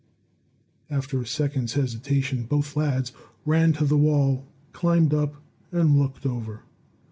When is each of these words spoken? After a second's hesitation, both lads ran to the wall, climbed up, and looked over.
After 0.89 1.21
a 1.21 1.27
second's 1.27 1.73
hesitation, 1.73 2.45
both 2.45 2.75
lads 2.75 3.11
ran 3.45 3.71
to 3.73 3.85
the 3.85 3.97
wall, 3.99 4.47
climbed 4.73 5.13
up, 5.13 5.35
and 5.71 5.95
looked 5.95 6.25
over. 6.25 6.63